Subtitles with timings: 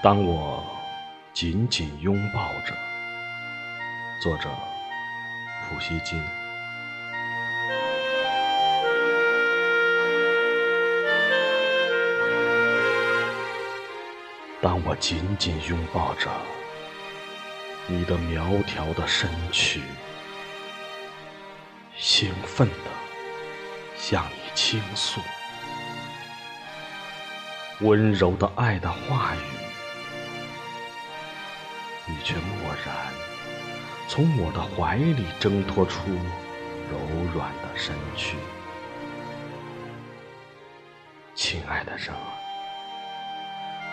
[0.00, 0.64] 当我
[1.32, 2.72] 紧紧拥抱着，
[4.22, 4.48] 作者
[5.68, 6.22] 普希金。
[14.62, 16.30] 当我紧紧拥抱着
[17.88, 19.82] 你的苗条的身躯，
[21.96, 22.90] 兴奋地
[23.96, 25.20] 向你倾诉
[27.80, 29.67] 温柔的爱的话语，
[32.08, 32.94] 你却默然
[34.08, 36.10] 从我的怀里挣脱出
[36.90, 36.98] 柔
[37.34, 38.36] 软的身躯。
[41.34, 42.12] 亲爱的人。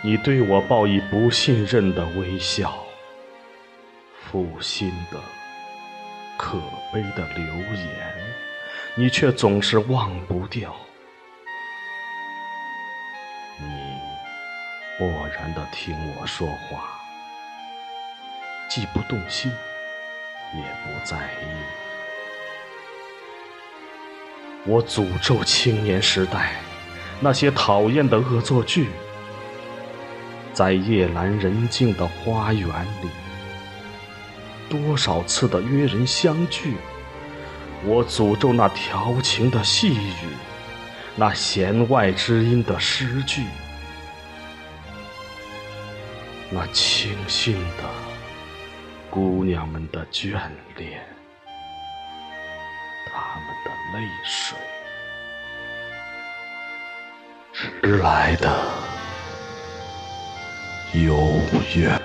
[0.00, 2.86] 你对我报以不信任的微笑，
[4.22, 5.20] 负心的、
[6.36, 6.56] 可
[6.92, 8.14] 悲的流言，
[8.94, 10.72] 你却总是忘不掉。
[13.58, 13.98] 你
[15.00, 16.97] 默然的听我说话，
[18.78, 19.50] 既不动心，
[20.54, 21.46] 也不在意。
[24.64, 26.52] 我诅咒青年时代
[27.18, 28.90] 那些讨厌的恶作剧。
[30.52, 32.68] 在夜阑人静的花园
[33.02, 33.08] 里，
[34.70, 36.76] 多少次的约人相聚，
[37.84, 40.28] 我诅咒那调情的细语，
[41.16, 43.42] 那弦外之音的诗句，
[46.48, 47.82] 那倾心的
[49.10, 50.38] 姑娘们的眷
[50.76, 51.02] 恋，
[53.12, 54.56] 他们的泪水，
[57.52, 58.48] 迟来的。
[60.92, 61.40] 永
[61.76, 62.00] 远。